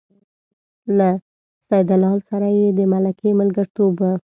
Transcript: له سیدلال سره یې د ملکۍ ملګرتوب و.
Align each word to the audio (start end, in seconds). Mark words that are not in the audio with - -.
له 0.97 1.09
سیدلال 1.67 2.19
سره 2.29 2.47
یې 2.59 2.67
د 2.77 2.79
ملکۍ 2.93 3.31
ملګرتوب 3.41 3.93
و. 3.99 4.03